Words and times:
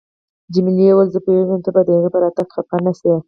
جميلې 0.53 0.87
وويل: 0.91 1.09
زه 1.13 1.19
پوهیږم 1.25 1.59
ته 1.65 1.69
به 1.75 1.81
د 1.85 1.89
هغې 1.97 2.09
په 2.13 2.19
راتګ 2.23 2.47
خفه 2.53 2.77
نه 2.85 2.91
شې. 2.99 3.13